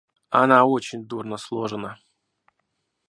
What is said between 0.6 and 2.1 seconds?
очень дурно сложена...